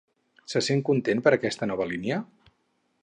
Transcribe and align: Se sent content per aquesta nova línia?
Se 0.53 0.61
sent 0.67 0.81
content 0.87 1.21
per 1.27 1.33
aquesta 1.37 1.71
nova 1.73 1.87
línia? 1.93 2.19